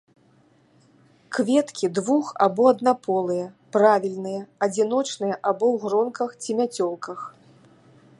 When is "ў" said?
5.73-5.85